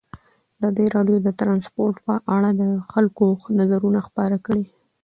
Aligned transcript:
ازادي 0.57 0.85
راډیو 0.95 1.17
د 1.23 1.29
ترانسپورټ 1.39 1.95
په 2.05 2.13
اړه 2.35 2.49
د 2.61 2.63
خلکو 2.91 3.25
نظرونه 3.59 3.99
خپاره 4.07 4.37
کړي. 4.45 4.63